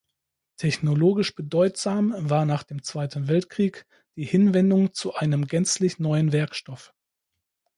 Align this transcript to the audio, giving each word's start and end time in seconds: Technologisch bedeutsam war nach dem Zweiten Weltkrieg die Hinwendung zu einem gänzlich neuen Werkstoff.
Technologisch 0.57 1.35
bedeutsam 1.35 2.15
war 2.17 2.45
nach 2.47 2.63
dem 2.63 2.81
Zweiten 2.81 3.27
Weltkrieg 3.27 3.85
die 4.15 4.25
Hinwendung 4.25 4.93
zu 4.93 5.13
einem 5.13 5.45
gänzlich 5.45 5.99
neuen 5.99 6.31
Werkstoff. 6.31 6.91